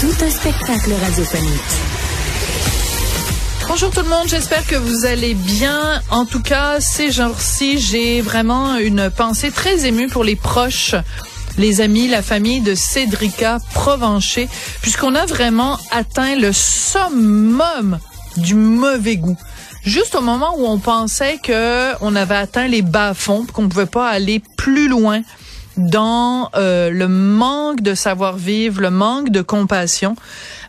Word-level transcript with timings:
Tout 0.00 0.24
un 0.24 0.30
spectacle 0.30 0.92
radiophonique. 0.92 1.60
Bonjour 3.66 3.90
tout 3.90 4.02
le 4.02 4.08
monde, 4.08 4.28
j'espère 4.28 4.64
que 4.64 4.76
vous 4.76 5.06
allez 5.06 5.34
bien. 5.34 6.00
En 6.10 6.24
tout 6.24 6.40
cas, 6.40 6.80
ces 6.80 7.10
jours-ci, 7.10 7.78
j'ai 7.78 8.20
vraiment 8.20 8.76
une 8.76 9.10
pensée 9.10 9.50
très 9.50 9.86
émue 9.86 10.06
pour 10.06 10.22
les 10.22 10.36
proches 10.36 10.94
les 11.58 11.80
amis, 11.80 12.06
la 12.06 12.22
famille 12.22 12.60
de 12.60 12.76
Cédrica 12.76 13.58
Provencher, 13.74 14.48
puisqu'on 14.80 15.16
a 15.16 15.26
vraiment 15.26 15.76
atteint 15.90 16.36
le 16.36 16.52
summum 16.52 17.98
du 18.36 18.54
mauvais 18.54 19.16
goût. 19.16 19.36
Juste 19.82 20.14
au 20.14 20.20
moment 20.20 20.54
où 20.58 20.66
on 20.66 20.78
pensait 20.78 21.38
que 21.42 21.92
on 22.00 22.14
avait 22.14 22.36
atteint 22.36 22.68
les 22.68 22.82
bas-fonds, 22.82 23.46
qu'on 23.52 23.68
pouvait 23.68 23.86
pas 23.86 24.08
aller 24.08 24.40
plus 24.56 24.88
loin 24.88 25.22
dans 25.78 26.50
euh, 26.56 26.90
le 26.90 27.08
manque 27.08 27.80
de 27.80 27.94
savoir-vivre, 27.94 28.80
le 28.80 28.90
manque 28.90 29.30
de 29.30 29.42
compassion, 29.42 30.16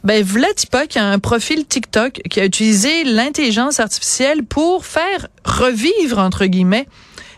ben 0.03 0.23
Vladipak 0.23 0.95
a 0.97 1.03
un 1.03 1.19
profil 1.19 1.65
TikTok 1.65 2.21
qui 2.29 2.39
a 2.39 2.45
utilisé 2.45 3.03
l'intelligence 3.03 3.79
artificielle 3.79 4.43
pour 4.43 4.85
faire 4.85 5.27
revivre 5.43 6.19
entre 6.19 6.45
guillemets 6.45 6.87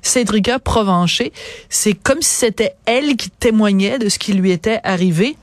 Cédrica 0.01 0.59
Provencher. 0.59 1.31
C'est 1.69 1.93
comme 1.93 2.21
si 2.21 2.35
c'était 2.35 2.73
elle 2.85 3.15
qui 3.15 3.29
témoignait 3.29 3.99
de 3.99 4.09
ce 4.09 4.19
qui 4.19 4.33
lui 4.33 4.51
était 4.51 4.79
arrivé. 4.83 5.37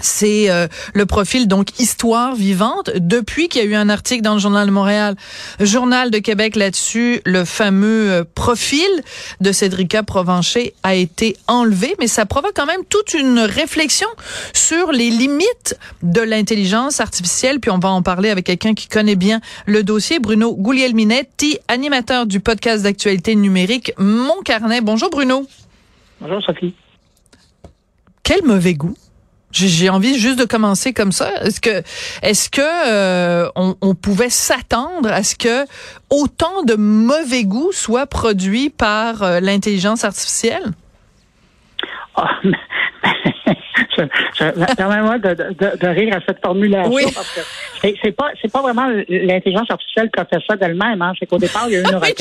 C'est 0.00 0.50
euh, 0.50 0.68
le 0.94 1.06
profil 1.06 1.48
donc 1.48 1.78
histoire 1.78 2.34
vivante 2.34 2.90
depuis 2.96 3.48
qu'il 3.48 3.62
y 3.62 3.64
a 3.64 3.68
eu 3.68 3.74
un 3.74 3.88
article 3.88 4.22
dans 4.22 4.34
le 4.34 4.40
journal 4.40 4.66
de 4.66 4.72
Montréal, 4.72 5.16
journal 5.60 6.10
de 6.10 6.18
Québec 6.18 6.56
là-dessus, 6.56 7.20
le 7.24 7.44
fameux 7.44 8.10
euh, 8.10 8.24
profil 8.34 8.88
de 9.40 9.52
Cédrica 9.52 10.02
Provencher 10.02 10.74
a 10.82 10.94
été 10.94 11.36
enlevé, 11.46 11.94
mais 11.98 12.06
ça 12.06 12.26
provoque 12.26 12.52
quand 12.54 12.66
même 12.66 12.84
toute 12.88 13.14
une 13.14 13.38
réflexion 13.38 14.08
sur 14.52 14.92
les 14.92 15.10
limites 15.10 15.78
de 16.02 16.20
l'intelligence 16.20 17.00
artificielle. 17.00 17.60
Puis 17.60 17.70
on 17.70 17.78
va 17.78 17.90
en 17.90 18.02
parler 18.02 18.30
avec 18.30 18.46
quelqu'un 18.46 18.74
qui 18.74 18.88
connaît 18.88 19.16
bien 19.16 19.40
le 19.66 19.82
dossier, 19.82 20.18
Bruno 20.18 20.54
Guglielminetti, 20.54 21.58
animateur 21.68 22.26
du 22.26 22.40
podcast 22.40 22.82
d'actualité 22.82 23.34
numérique 23.34 23.92
Mon 23.98 24.40
Carnet. 24.44 24.80
Bonjour 24.80 25.10
Bruno. 25.10 25.46
Bonjour 26.20 26.42
Sophie. 26.42 26.74
Quel 28.22 28.44
mauvais 28.44 28.74
goût. 28.74 28.94
J'ai 29.50 29.88
envie 29.88 30.18
juste 30.18 30.38
de 30.38 30.44
commencer 30.44 30.92
comme 30.92 31.12
ça. 31.12 31.32
Est-ce 31.42 31.60
que, 31.60 31.82
est-ce 32.22 32.50
que 32.50 32.60
euh, 32.60 33.48
on, 33.56 33.76
on, 33.80 33.94
pouvait 33.94 34.28
s'attendre 34.28 35.10
à 35.10 35.22
ce 35.22 35.34
que 35.34 35.64
autant 36.10 36.62
de 36.64 36.74
mauvais 36.74 37.44
goût 37.44 37.72
soit 37.72 38.06
produit 38.06 38.68
par 38.68 39.22
euh, 39.22 39.40
l'intelligence 39.40 40.04
artificielle? 40.04 40.64
Oh, 42.20 42.24
Permets-moi 44.76 45.18
de, 45.18 45.34
de, 45.34 45.76
de, 45.76 45.86
rire 45.88 46.16
à 46.16 46.20
cette 46.26 46.40
formulation 46.40 46.92
oui. 46.92 47.04
parce 47.14 47.34
que 47.34 47.40
c'est 48.02 48.12
pas 48.12 48.30
c'est 48.40 48.50
pas 48.50 48.62
vraiment 48.62 48.88
l'intelligence 49.08 49.70
artificielle 49.70 50.10
qui 50.12 50.20
a 50.20 50.24
fait 50.24 50.42
ça 50.48 50.56
d'elle-même. 50.56 51.02
Hein. 51.02 51.12
C'est 51.18 51.26
qu'au 51.26 51.38
départ 51.38 51.66
il 51.68 51.74
y 51.74 51.76
a 51.76 51.80
eu 51.80 51.82
une 51.88 51.96
oui, 51.96 52.14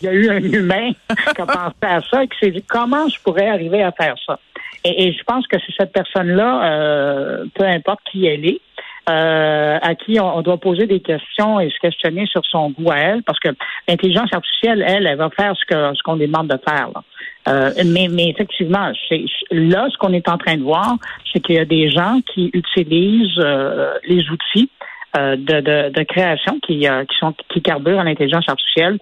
il 0.00 0.04
y 0.04 0.08
a 0.08 0.12
eu 0.12 0.30
un 0.30 0.38
humain 0.38 0.90
qui 1.34 1.42
a 1.42 1.46
pensé 1.46 1.74
à 1.82 2.00
ça 2.08 2.22
et 2.22 2.28
qui 2.28 2.38
s'est 2.38 2.50
dit 2.50 2.62
comment 2.62 3.08
je 3.08 3.20
pourrais 3.22 3.48
arriver 3.48 3.82
à 3.82 3.92
faire 3.92 4.14
ça? 4.24 4.38
Et, 4.84 5.08
et 5.08 5.12
je 5.12 5.22
pense 5.24 5.46
que 5.46 5.56
c'est 5.58 5.74
cette 5.78 5.92
personne-là, 5.92 6.72
euh, 6.72 7.44
peu 7.54 7.64
importe 7.64 8.00
qui 8.10 8.26
elle 8.26 8.46
est, 8.46 8.60
euh, 9.08 9.78
à 9.80 9.94
qui 9.94 10.20
on, 10.20 10.36
on, 10.36 10.42
doit 10.42 10.58
poser 10.58 10.86
des 10.86 11.00
questions 11.00 11.60
et 11.60 11.70
se 11.70 11.78
questionner 11.78 12.26
sur 12.26 12.44
son 12.44 12.70
goût 12.70 12.90
à 12.90 12.98
elle, 12.98 13.22
parce 13.22 13.38
que 13.38 13.48
l'intelligence 13.88 14.28
artificielle, 14.32 14.84
elle, 14.86 15.06
elle 15.06 15.16
va 15.16 15.30
faire 15.30 15.54
ce 15.56 15.64
que 15.64 15.94
ce 15.94 16.02
qu'on 16.02 16.16
demande 16.16 16.48
de 16.48 16.58
faire. 16.68 16.90
Là. 16.94 17.02
Euh, 17.48 17.70
mais, 17.86 18.08
mais 18.10 18.28
effectivement, 18.28 18.92
c'est, 19.08 19.24
là, 19.50 19.88
ce 19.90 19.96
qu'on 19.96 20.12
est 20.12 20.28
en 20.28 20.36
train 20.36 20.56
de 20.56 20.62
voir, 20.62 20.96
c'est 21.32 21.40
qu'il 21.40 21.54
y 21.54 21.58
a 21.58 21.64
des 21.64 21.90
gens 21.90 22.20
qui 22.34 22.50
utilisent 22.52 23.38
euh, 23.38 23.94
les 24.06 24.28
outils 24.28 24.68
euh, 25.16 25.36
de, 25.36 25.60
de, 25.60 25.88
de, 25.90 26.02
création 26.02 26.60
qui, 26.60 26.86
euh, 26.86 27.04
qui 27.06 27.16
sont 27.18 27.34
qui 27.48 27.62
carburent 27.62 28.04
l'intelligence 28.04 28.46
artificielle 28.46 28.98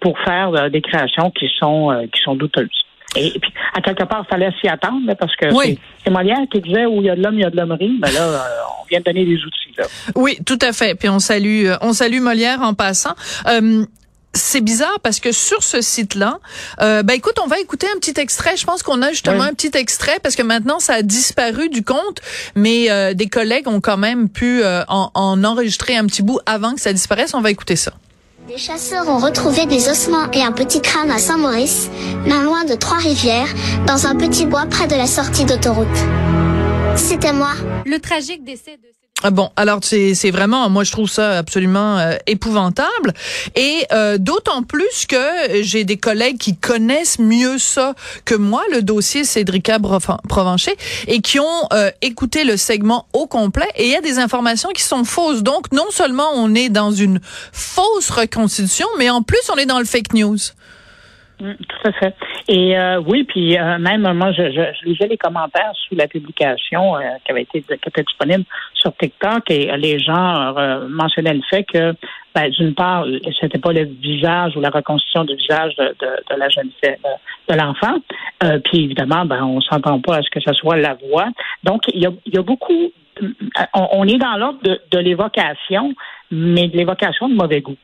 pour 0.00 0.18
faire 0.20 0.70
des 0.70 0.80
créations 0.80 1.30
qui 1.30 1.48
sont 1.60 2.08
qui 2.12 2.22
sont 2.22 2.34
douteuses. 2.34 2.84
Et 3.16 3.30
puis, 3.38 3.52
à 3.74 3.80
quelque 3.80 4.04
part, 4.04 4.24
il 4.26 4.30
fallait 4.30 4.50
s'y 4.60 4.68
attendre, 4.68 5.14
parce 5.18 5.34
que 5.36 5.52
oui. 5.54 5.78
c'est 6.04 6.10
Molière 6.10 6.38
qui 6.50 6.60
disait 6.60 6.86
où 6.86 7.00
il 7.00 7.06
y 7.06 7.10
a 7.10 7.16
de 7.16 7.22
l'homme, 7.22 7.34
il 7.34 7.42
y 7.42 7.44
a 7.44 7.50
de 7.50 7.56
l'hommerie. 7.56 7.96
Ben 8.00 8.10
là, 8.12 8.44
on 8.82 8.86
vient 8.86 8.98
de 9.00 9.04
donner 9.04 9.24
des 9.24 9.36
outils. 9.36 9.74
Là. 9.78 9.84
Oui, 10.14 10.38
tout 10.44 10.58
à 10.60 10.72
fait. 10.72 10.94
Puis 10.94 11.08
on 11.08 11.18
salue, 11.18 11.68
on 11.80 11.92
salue 11.92 12.20
Molière 12.20 12.60
en 12.62 12.74
passant. 12.74 13.14
Euh, 13.48 13.84
c'est 14.36 14.60
bizarre 14.60 14.98
parce 15.02 15.20
que 15.20 15.30
sur 15.30 15.62
ce 15.62 15.80
site-là, 15.80 16.38
euh, 16.80 17.04
ben 17.04 17.14
écoute, 17.14 17.38
on 17.42 17.46
va 17.46 17.60
écouter 17.60 17.86
un 17.94 17.98
petit 18.00 18.20
extrait. 18.20 18.56
Je 18.56 18.64
pense 18.64 18.82
qu'on 18.82 19.00
a 19.02 19.10
justement 19.10 19.42
Oui. 19.42 19.48
un 19.48 19.54
petit 19.54 19.70
extrait 19.74 20.18
parce 20.22 20.34
que 20.34 20.42
maintenant 20.42 20.80
ça 20.80 20.94
a 20.94 21.02
disparu 21.02 21.68
du 21.68 21.84
compte, 21.84 22.20
mais 22.56 22.90
euh, 22.90 23.14
des 23.14 23.28
collègues 23.28 23.68
ont 23.68 23.80
quand 23.80 23.96
même 23.96 24.28
pu 24.28 24.62
euh, 24.64 24.82
en, 24.88 25.10
en 25.14 25.44
enregistrer 25.44 25.96
un 25.96 26.06
petit 26.06 26.22
bout 26.22 26.40
avant 26.46 26.74
que 26.74 26.80
ça 26.80 26.92
disparaisse. 26.92 27.32
On 27.34 27.42
va 27.42 27.50
écouter 27.52 27.76
ça. 27.76 27.92
Des 28.46 28.58
chasseurs 28.58 29.08
ont 29.08 29.16
retrouvé 29.16 29.64
des 29.64 29.88
ossements 29.88 30.30
et 30.32 30.42
un 30.42 30.52
petit 30.52 30.82
crâne 30.82 31.10
à 31.10 31.16
Saint-Maurice, 31.16 31.88
non 32.26 32.42
loin 32.42 32.64
de 32.64 32.74
Trois-Rivières, 32.74 33.48
dans 33.86 34.06
un 34.06 34.14
petit 34.16 34.44
bois 34.44 34.66
près 34.66 34.86
de 34.86 34.94
la 34.94 35.06
sortie 35.06 35.46
d'autoroute. 35.46 35.88
C'était 36.94 37.32
moi. 37.32 37.52
Le 37.86 37.98
tragique 37.98 38.44
décès 38.44 38.76
de 38.76 39.03
bon, 39.30 39.50
alors 39.56 39.80
c'est 39.82 40.30
vraiment, 40.30 40.68
moi 40.68 40.84
je 40.84 40.92
trouve 40.92 41.08
ça 41.08 41.38
absolument 41.38 41.98
euh, 41.98 42.16
épouvantable 42.26 43.12
et 43.54 43.86
euh, 43.92 44.18
d'autant 44.18 44.62
plus 44.62 45.06
que 45.08 45.62
j'ai 45.62 45.84
des 45.84 45.96
collègues 45.96 46.38
qui 46.38 46.56
connaissent 46.56 47.18
mieux 47.18 47.58
ça 47.58 47.94
que 48.24 48.34
moi, 48.34 48.62
le 48.72 48.82
dossier 48.82 49.24
Cédrica 49.24 49.78
Provencher, 50.28 50.76
et 51.06 51.20
qui 51.20 51.38
ont 51.40 51.68
euh, 51.72 51.90
écouté 52.02 52.44
le 52.44 52.56
segment 52.56 53.06
au 53.12 53.26
complet 53.26 53.68
et 53.76 53.86
il 53.86 53.90
y 53.90 53.96
a 53.96 54.00
des 54.00 54.18
informations 54.18 54.70
qui 54.70 54.82
sont 54.82 55.04
fausses. 55.04 55.42
Donc 55.42 55.72
non 55.72 55.86
seulement 55.90 56.30
on 56.34 56.54
est 56.54 56.68
dans 56.68 56.90
une 56.90 57.20
fausse 57.52 58.10
reconstitution, 58.10 58.86
mais 58.98 59.10
en 59.10 59.22
plus 59.22 59.40
on 59.52 59.56
est 59.56 59.66
dans 59.66 59.78
le 59.78 59.84
fake 59.84 60.12
news. 60.12 60.38
Mm, 61.44 61.56
Tout 61.68 61.88
à 61.88 61.92
fait. 61.92 62.14
Et 62.48 62.78
euh, 62.78 63.02
oui, 63.06 63.24
puis 63.24 63.58
euh, 63.58 63.78
même 63.78 64.10
moi, 64.14 64.32
je, 64.32 64.44
je, 64.50 64.62
je 64.80 64.84
lisais 64.86 65.06
les 65.06 65.18
commentaires 65.18 65.72
sous 65.86 65.94
la 65.94 66.08
publication 66.08 66.96
euh, 66.96 67.00
qui 67.22 67.32
avait 67.32 67.42
été 67.42 67.60
qui 67.60 67.74
était 67.74 68.02
disponible 68.02 68.44
sur 68.72 68.96
TikTok 68.96 69.50
et 69.50 69.70
euh, 69.70 69.76
les 69.76 69.98
gens 69.98 70.56
euh, 70.56 70.88
mentionnaient 70.88 71.34
le 71.34 71.42
fait 71.50 71.64
que, 71.64 71.92
ben, 72.34 72.48
d'une 72.50 72.74
part, 72.74 73.04
c'était 73.38 73.58
pas 73.58 73.72
le 73.74 73.84
visage 73.84 74.56
ou 74.56 74.60
la 74.62 74.70
reconstitution 74.70 75.24
du 75.24 75.36
visage 75.36 75.76
de, 75.76 75.84
de, 76.00 76.34
de 76.34 76.38
la 76.38 76.48
jeune 76.48 76.70
fille, 76.82 76.96
de, 77.48 77.54
l'enfant. 77.54 77.98
Euh, 78.42 78.58
puis 78.64 78.84
évidemment, 78.84 79.26
ben, 79.26 79.44
on 79.44 79.60
s'entend 79.60 80.00
pas 80.00 80.16
à 80.16 80.22
ce 80.22 80.30
que 80.30 80.40
ce 80.40 80.54
soit 80.54 80.78
la 80.78 80.94
voix. 80.94 81.28
Donc, 81.62 81.82
il 81.92 82.00
y 82.00 82.06
a, 82.06 82.10
y 82.24 82.38
a 82.38 82.42
beaucoup. 82.42 82.90
On, 83.74 83.88
on 83.92 84.08
est 84.08 84.18
dans 84.18 84.36
l'ordre 84.38 84.60
de, 84.62 84.80
de 84.90 84.98
l'évocation, 84.98 85.92
mais 86.30 86.68
de 86.68 86.76
l'évocation 86.76 87.28
de 87.28 87.34
mauvais 87.34 87.60
goût. 87.60 87.76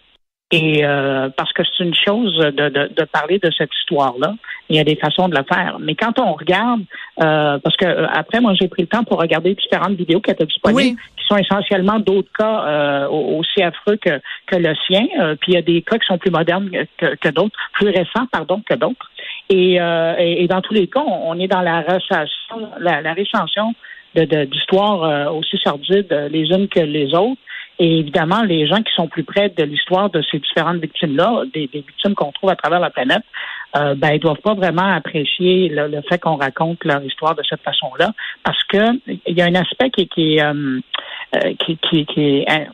Et 0.53 0.84
euh, 0.84 1.28
parce 1.37 1.53
que 1.53 1.62
c'est 1.65 1.84
une 1.84 1.94
chose 1.94 2.37
de, 2.38 2.50
de, 2.50 2.91
de 2.93 3.05
parler 3.05 3.38
de 3.38 3.50
cette 3.56 3.71
histoire-là, 3.83 4.34
il 4.69 4.75
y 4.77 4.81
a 4.81 4.84
des 4.84 4.97
façons 4.97 5.28
de 5.28 5.37
le 5.37 5.44
faire. 5.44 5.78
Mais 5.81 5.94
quand 5.94 6.19
on 6.19 6.33
regarde, 6.33 6.81
euh, 7.22 7.59
parce 7.59 7.77
que 7.77 7.84
euh, 7.87 8.06
après, 8.12 8.41
moi 8.41 8.55
j'ai 8.61 8.67
pris 8.67 8.82
le 8.82 8.88
temps 8.88 9.05
pour 9.05 9.20
regarder 9.20 9.55
différentes 9.55 9.94
vidéos 9.94 10.20
qui 10.20 10.32
étaient 10.32 10.47
disponibles, 10.47 10.76
Oui. 10.81 10.97
qui 11.17 11.25
sont 11.26 11.37
essentiellement 11.37 12.00
d'autres 12.00 12.32
cas 12.37 12.64
euh, 12.67 13.08
aussi 13.08 13.62
affreux 13.62 13.97
que, 13.97 14.20
que 14.47 14.56
le 14.56 14.75
sien. 14.88 15.06
Euh, 15.20 15.37
puis 15.41 15.52
il 15.52 15.55
y 15.55 15.58
a 15.58 15.62
des 15.62 15.82
cas 15.82 15.99
qui 15.99 16.06
sont 16.06 16.19
plus 16.19 16.32
modernes 16.32 16.69
que, 16.99 17.14
que 17.14 17.29
d'autres, 17.29 17.56
plus 17.75 17.88
récents, 17.91 18.26
pardon, 18.32 18.61
que 18.69 18.75
d'autres. 18.75 19.08
Et, 19.50 19.81
euh, 19.81 20.14
et, 20.19 20.43
et 20.43 20.49
dans 20.49 20.62
tous 20.62 20.75
les 20.75 20.88
cas, 20.88 21.00
on, 21.06 21.31
on 21.31 21.38
est 21.38 21.49
dans 21.49 21.62
la 21.62 21.82
recension, 21.82 22.56
la, 22.81 23.00
la 23.02 23.14
recension 23.14 23.73
de, 24.17 24.25
de, 24.25 24.44
d'histoires 24.47 25.05
euh, 25.05 25.31
aussi 25.31 25.56
sordides 25.58 26.12
les 26.32 26.49
unes 26.50 26.67
que 26.67 26.81
les 26.81 27.14
autres. 27.14 27.41
Et 27.82 27.99
évidemment, 28.00 28.43
les 28.43 28.67
gens 28.69 28.82
qui 28.82 28.93
sont 28.94 29.09
plus 29.09 29.25
près 29.25 29.49
de 29.49 29.65
l'histoire 29.65 30.11
de 30.11 30.21
ces 30.31 30.38
différentes 30.38 30.81
victimes-là, 30.82 31.44
des, 31.55 31.67
des 31.67 31.81
victimes 31.81 32.15
qu'on 32.15 32.31
trouve 32.31 32.50
à 32.50 32.56
travers 32.56 32.79
la 32.79 32.91
planète, 32.91 33.25
euh, 33.77 33.94
ben, 33.94 34.11
ils 34.12 34.21
doivent 34.21 34.43
pas 34.43 34.53
vraiment 34.53 34.93
apprécier 34.94 35.71
le, 35.71 35.88
le 35.88 36.03
fait 36.03 36.19
qu'on 36.19 36.37
raconte 36.37 36.85
leur 36.85 37.03
histoire 37.03 37.35
de 37.35 37.43
cette 37.49 37.62
façon-là, 37.62 38.11
parce 38.44 38.62
que 38.65 38.82
il 39.27 39.35
y 39.38 39.41
a 39.41 39.47
un 39.47 39.55
aspect 39.55 39.88
qui, 39.91 40.09
qui 40.09 40.37
est 40.37 40.43
euh, 40.44 40.81
euh, 41.37 41.55
qui, 41.65 41.79
qui, 41.79 42.05
qui, 42.06 42.44
euh, 42.50 42.65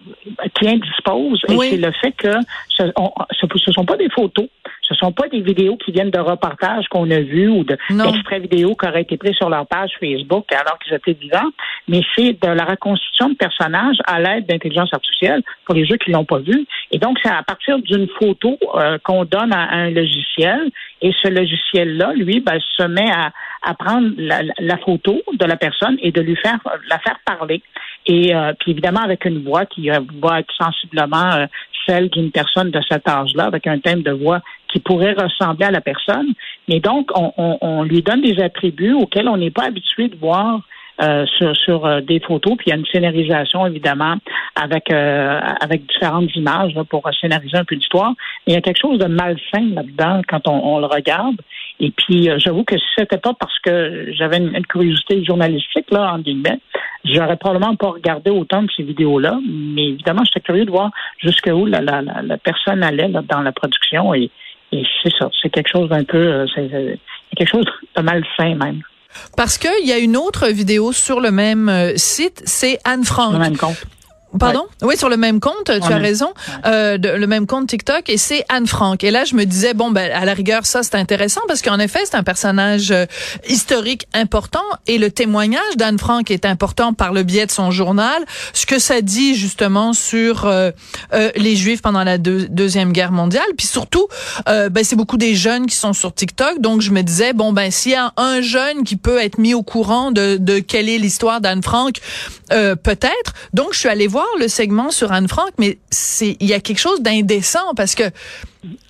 qui 0.58 0.68
indispose, 0.68 1.40
et 1.48 1.54
Oui. 1.54 1.66
c'est 1.70 1.76
le 1.76 1.92
fait 1.92 2.12
que 2.12 2.32
ce, 2.68 2.82
on, 2.96 3.12
ce, 3.38 3.46
ce 3.58 3.72
sont 3.72 3.84
pas 3.84 3.96
des 3.96 4.08
photos, 4.08 4.48
Ce 4.86 4.94
sont 4.94 5.12
pas 5.12 5.28
des 5.28 5.40
vidéos 5.40 5.76
qui 5.76 5.90
viennent 5.90 6.10
de 6.10 6.18
reportages 6.18 6.86
qu'on 6.88 7.10
a 7.10 7.20
vus 7.20 7.48
ou 7.48 7.64
d'extraits 7.64 8.42
vidéo 8.42 8.74
qui 8.74 8.88
auraient 8.88 9.02
été 9.02 9.16
pris 9.16 9.34
sur 9.34 9.48
leur 9.48 9.66
page 9.66 9.90
Facebook 9.98 10.44
alors 10.52 10.78
qu'ils 10.78 10.94
étaient 10.94 11.12
vivants, 11.12 11.50
mais 11.88 12.02
c'est 12.14 12.32
de 12.32 12.48
la 12.48 12.64
reconstitution 12.64 13.30
de 13.30 13.34
personnages 13.34 13.98
à 14.06 14.20
l'aide 14.20 14.46
d'intelligence 14.46 14.92
artificielle 14.92 15.42
pour 15.64 15.74
les 15.74 15.86
jeux 15.86 15.96
qui 15.96 16.10
l'ont 16.10 16.24
pas 16.24 16.38
vu. 16.38 16.66
Et 16.92 16.98
donc, 16.98 17.18
c'est 17.22 17.30
à 17.30 17.42
partir 17.42 17.78
d'une 17.80 18.08
photo 18.18 18.58
euh, 18.74 18.98
qu'on 19.02 19.24
donne 19.24 19.52
à 19.52 19.70
un 19.72 19.90
logiciel 19.90 20.70
et 21.02 21.12
ce 21.22 21.28
logiciel-là, 21.28 22.12
lui, 22.14 22.40
ben, 22.40 22.58
se 22.76 22.84
met 22.84 23.10
à, 23.10 23.32
à 23.62 23.74
prendre 23.74 24.10
la, 24.16 24.42
la, 24.58 24.76
photo 24.78 25.22
de 25.32 25.44
la 25.44 25.56
personne 25.56 25.96
et 26.00 26.10
de 26.10 26.20
lui 26.22 26.36
faire 26.36 26.58
la 26.88 26.98
faire 27.00 27.18
parler. 27.24 27.62
Et 28.06 28.34
euh, 28.34 28.52
puis 28.58 28.72
évidemment 28.72 29.00
avec 29.00 29.24
une 29.24 29.42
voix 29.42 29.66
qui 29.66 29.90
euh, 29.90 30.00
va 30.22 30.40
être 30.40 30.52
sensiblement 30.56 31.32
euh, 31.34 31.46
celle 31.86 32.08
d'une 32.08 32.30
personne 32.30 32.70
de 32.70 32.80
cet 32.88 33.08
âge-là, 33.08 33.44
avec 33.44 33.66
un 33.66 33.78
thème 33.78 34.02
de 34.02 34.12
voix 34.12 34.40
qui 34.68 34.80
pourrait 34.80 35.14
ressembler 35.14 35.66
à 35.66 35.70
la 35.70 35.80
personne. 35.80 36.28
Mais 36.68 36.80
donc, 36.80 37.10
on, 37.14 37.32
on, 37.36 37.58
on 37.60 37.82
lui 37.82 38.02
donne 38.02 38.22
des 38.22 38.40
attributs 38.40 38.92
auxquels 38.92 39.28
on 39.28 39.36
n'est 39.36 39.50
pas 39.50 39.64
habitué 39.64 40.08
de 40.08 40.16
voir 40.16 40.60
euh, 41.02 41.26
sur, 41.26 41.54
sur 41.54 41.84
euh, 41.84 42.00
des 42.00 42.20
photos, 42.20 42.56
puis 42.56 42.68
il 42.68 42.70
y 42.70 42.72
a 42.72 42.76
une 42.76 42.86
scénarisation 42.86 43.66
évidemment 43.66 44.14
avec 44.54 44.90
euh, 44.90 45.40
avec 45.60 45.84
différentes 45.84 46.34
images 46.34 46.72
pour 46.88 47.06
scénariser 47.20 47.58
un 47.58 47.66
peu 47.66 47.74
l'histoire. 47.74 48.14
Mais 48.46 48.52
il 48.52 48.54
y 48.54 48.56
a 48.56 48.62
quelque 48.62 48.80
chose 48.80 48.98
de 48.98 49.04
malsain 49.04 49.74
là-dedans 49.74 50.22
quand 50.26 50.48
on, 50.48 50.78
le 50.78 50.86
regarde. 50.86 51.36
Et 51.78 51.90
puis 51.90 52.28
j'avoue 52.38 52.64
que 52.64 52.76
si 52.76 52.84
c'était 52.96 53.18
pas 53.18 53.34
parce 53.34 53.58
que 53.60 54.10
j'avais 54.12 54.38
une, 54.38 54.66
curiosité 54.66 55.24
journalistique 55.24 55.90
là 55.90 56.14
en 56.14 56.18
guillemets, 56.20 56.60
j'aurais 57.04 57.36
probablement 57.36 57.76
pas 57.76 57.90
regardé 57.90 58.30
autant 58.30 58.62
de 58.62 58.68
ces 58.74 58.82
vidéos-là. 58.82 59.38
Mais 59.46 59.88
évidemment, 59.88 60.22
j'étais 60.24 60.40
curieux 60.40 60.64
de 60.64 60.70
voir 60.70 60.90
jusqu'où 61.22 61.66
la, 61.66 61.80
la, 61.80 62.00
la, 62.00 62.38
personne 62.38 62.82
allait 62.82 63.08
dans 63.08 63.42
la 63.42 63.52
production 63.52 64.14
et, 64.14 64.30
et 64.72 64.84
c'est 65.02 65.12
ça, 65.18 65.30
c'est 65.42 65.50
quelque 65.50 65.70
chose 65.70 65.88
d'un 65.88 66.04
peu, 66.04 66.46
c'est 66.54 66.98
quelque 67.36 67.50
chose 67.50 67.66
de 67.96 68.02
malsain 68.02 68.54
même. 68.54 68.82
Parce 69.36 69.58
qu'il 69.58 69.86
y 69.86 69.92
a 69.92 69.98
une 69.98 70.16
autre 70.16 70.48
vidéo 70.48 70.92
sur 70.92 71.20
le 71.20 71.30
même 71.30 71.68
euh, 71.68 71.92
site, 71.96 72.42
c'est 72.44 72.78
Anne 72.84 73.04
Frank. 73.04 73.34
Pardon? 74.38 74.66
Oui, 74.82 74.96
sur 74.96 75.08
le 75.08 75.16
même 75.16 75.40
compte, 75.40 75.64
tu 75.64 75.72
as 75.72 75.96
raison, 75.96 76.32
euh, 76.66 76.98
de, 76.98 77.08
le 77.08 77.26
même 77.26 77.46
compte 77.46 77.68
TikTok, 77.68 78.08
et 78.08 78.18
c'est 78.18 78.44
Anne 78.48 78.66
Frank. 78.66 79.02
Et 79.04 79.10
là, 79.10 79.24
je 79.24 79.34
me 79.34 79.44
disais, 79.44 79.72
bon, 79.72 79.90
ben, 79.90 80.10
à 80.12 80.24
la 80.24 80.34
rigueur, 80.34 80.66
ça, 80.66 80.82
c'est 80.82 80.96
intéressant, 80.96 81.40
parce 81.48 81.62
qu'en 81.62 81.78
effet, 81.78 82.00
c'est 82.04 82.16
un 82.16 82.22
personnage 82.22 82.90
euh, 82.90 83.06
historique 83.48 84.06
important, 84.12 84.64
et 84.86 84.98
le 84.98 85.10
témoignage 85.10 85.76
d'Anne 85.76 85.98
Frank 85.98 86.30
est 86.30 86.44
important 86.44 86.92
par 86.92 87.12
le 87.12 87.22
biais 87.22 87.46
de 87.46 87.50
son 87.50 87.70
journal, 87.70 88.24
ce 88.52 88.66
que 88.66 88.78
ça 88.78 89.00
dit, 89.00 89.34
justement, 89.34 89.92
sur 89.92 90.46
euh, 90.46 90.70
euh 91.12 91.30
les 91.36 91.56
Juifs 91.56 91.82
pendant 91.82 92.04
la 92.04 92.18
Deuxième 92.18 92.92
Guerre 92.92 93.12
mondiale, 93.12 93.46
puis 93.56 93.66
surtout, 93.66 94.06
euh, 94.48 94.68
ben, 94.68 94.84
c'est 94.84 94.96
beaucoup 94.96 95.18
des 95.18 95.34
jeunes 95.34 95.66
qui 95.66 95.76
sont 95.76 95.92
sur 95.92 96.14
TikTok, 96.14 96.60
donc 96.60 96.80
je 96.82 96.90
me 96.90 97.02
disais, 97.02 97.32
bon, 97.32 97.52
ben, 97.52 97.70
s'il 97.70 97.92
y 97.92 97.94
a 97.96 98.12
un 98.16 98.40
jeune 98.40 98.84
qui 98.84 98.96
peut 98.96 99.18
être 99.18 99.38
mis 99.38 99.54
au 99.54 99.62
courant 99.62 100.10
de, 100.10 100.36
de 100.36 100.58
quelle 100.58 100.88
est 100.88 100.98
l'histoire 100.98 101.40
d'Anne 101.40 101.62
Frank, 101.62 101.98
peut-être. 102.48 103.34
Donc, 103.52 103.72
je 103.72 103.80
suis 103.80 103.88
allée 103.88 104.06
voir 104.06 104.15
le 104.38 104.48
segment 104.48 104.90
sur 104.90 105.12
Anne 105.12 105.28
Frank, 105.28 105.50
mais 105.58 105.78
c'est 105.90 106.36
il 106.40 106.46
y 106.46 106.54
a 106.54 106.60
quelque 106.60 106.78
chose 106.78 107.00
d'indécent 107.00 107.74
parce 107.76 107.94
que 107.94 108.10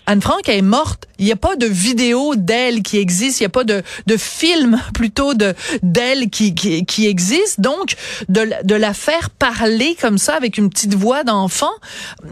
Anne 0.06 0.23
Frank 0.23 0.49
est 0.49 0.62
morte. 0.62 1.08
Il 1.19 1.26
n'y 1.26 1.32
a 1.32 1.37
pas 1.37 1.56
de 1.56 1.67
vidéo 1.67 2.37
d'elle 2.37 2.82
qui 2.82 2.99
existe. 2.99 3.40
Il 3.40 3.43
n'y 3.43 3.46
a 3.46 3.50
pas 3.50 3.64
de, 3.64 3.82
de 4.06 4.17
film 4.17 4.81
plutôt 4.94 5.34
de 5.34 5.55
d'elle 5.82 6.31
qui, 6.31 6.55
qui, 6.55 7.06
existe. 7.06 7.61
Donc, 7.61 7.96
de, 8.28 8.49
de 8.62 8.75
la 8.75 8.94
faire 8.94 9.31
parler 9.31 9.96
comme 10.00 10.19
ça 10.19 10.34
avec 10.34 10.58
une 10.58 10.70
petite 10.70 10.94
voix 10.94 11.25
d'enfant, 11.25 11.73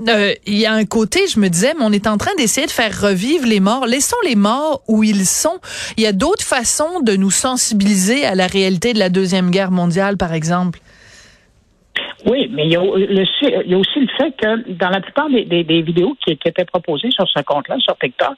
euh, 0.08 0.32
il 0.46 0.56
y 0.56 0.66
a 0.66 0.72
un 0.72 0.84
côté, 0.84 1.26
je 1.26 1.40
me 1.40 1.48
disais, 1.48 1.74
mais 1.76 1.84
on 1.84 1.92
est 1.92 2.06
en 2.06 2.16
train 2.16 2.34
d'essayer 2.38 2.66
de 2.66 2.72
faire 2.72 3.00
revivre 3.00 3.46
les 3.46 3.60
morts. 3.60 3.86
Laissons 3.86 4.16
les 4.24 4.36
morts 4.36 4.82
où 4.86 5.02
ils 5.02 5.26
sont. 5.26 5.58
Il 5.96 6.04
y 6.04 6.06
a 6.06 6.12
d'autres 6.12 6.44
façons 6.44 7.00
de 7.00 7.16
nous 7.16 7.32
sensibiliser 7.32 8.24
à 8.24 8.34
la 8.36 8.46
réalité 8.46 8.92
de 8.92 8.98
la 9.00 9.08
Deuxième 9.08 9.50
Guerre 9.50 9.72
mondiale, 9.72 10.16
par 10.16 10.32
exemple. 10.32 10.80
Oui, 12.26 12.48
mais 12.50 12.64
il 12.64 12.72
y, 12.72 12.76
a, 12.76 12.80
aussi 12.80 14.00
le 14.00 14.08
fait 14.16 14.32
que 14.36 14.70
dans 14.72 14.88
la 14.88 15.00
plupart 15.00 15.28
des, 15.28 15.62
vidéos 15.82 16.16
qui, 16.24 16.32
étaient 16.32 16.64
proposées 16.64 17.10
sur 17.10 17.28
ce 17.28 17.42
compte-là, 17.42 17.76
sur 17.78 17.96
TikTok, 17.98 18.34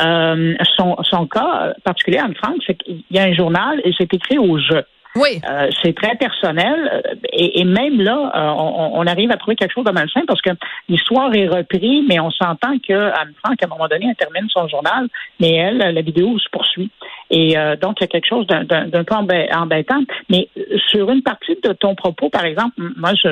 euh, 0.00 0.54
son, 0.76 1.26
cas 1.26 1.72
particulier, 1.84 2.20
en 2.20 2.32
France, 2.34 2.58
c'est 2.66 2.74
qu'il 2.74 3.02
y 3.10 3.18
a 3.18 3.24
un 3.24 3.32
journal 3.32 3.80
et 3.84 3.92
c'est 3.96 4.12
écrit 4.12 4.38
au 4.38 4.58
jeu. 4.58 4.84
Oui. 5.14 5.40
Euh, 5.48 5.68
c'est 5.82 5.94
très 5.94 6.16
personnel 6.16 6.90
euh, 7.06 7.14
et, 7.32 7.64
même 7.64 8.00
là, 8.00 8.32
euh, 8.34 8.88
on, 8.94 9.06
arrive 9.06 9.30
à 9.30 9.36
trouver 9.36 9.56
quelque 9.56 9.72
chose 9.72 9.84
de 9.84 9.90
malsain 9.90 10.22
parce 10.26 10.40
que 10.40 10.50
l'histoire 10.88 11.34
est 11.34 11.48
reprise, 11.48 12.04
mais 12.08 12.18
on 12.18 12.30
s'entend 12.30 12.78
que 12.78 12.94
Anne 12.94 13.34
Frank, 13.44 13.62
à 13.62 13.66
un 13.66 13.68
moment 13.68 13.88
donné, 13.88 14.06
elle 14.08 14.16
termine 14.16 14.48
son 14.48 14.68
journal, 14.68 15.08
mais 15.38 15.52
elle, 15.52 15.78
la 15.78 16.00
vidéo 16.00 16.38
se 16.38 16.48
poursuit. 16.50 16.90
Et 17.30 17.54
donc, 17.80 17.96
il 17.98 18.02
y 18.02 18.04
a 18.04 18.06
quelque 18.08 18.28
chose 18.28 18.46
d'un 18.46 18.64
peu 19.04 19.14
embêtant. 19.14 20.02
Mais 20.28 20.48
sur 20.88 21.10
une 21.10 21.22
partie 21.22 21.56
de 21.62 21.72
ton 21.72 21.94
propos, 21.94 22.28
par 22.28 22.44
exemple, 22.44 22.74
moi, 22.96 23.12
je, 23.14 23.28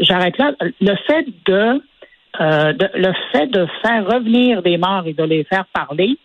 j'arrête 0.00 0.36
là. 0.38 0.52
Le 0.80 0.94
fait 1.06 1.26
de, 1.46 1.82
de, 2.40 2.88
le 2.94 3.12
fait 3.32 3.46
de 3.46 3.66
faire 3.82 4.04
revenir 4.06 4.62
des 4.62 4.78
morts 4.78 5.06
et 5.06 5.12
de 5.12 5.24
les 5.24 5.44
faire 5.44 5.66
parler, 5.72 6.18